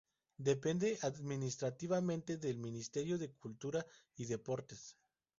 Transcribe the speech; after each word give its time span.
Depende 0.39 0.97
administrativamente 1.03 2.37
del 2.37 2.57
Ministerio 2.57 3.19
de 3.19 3.33
Cultura 3.33 3.85
y 4.15 4.25
Deportes. 4.25 4.97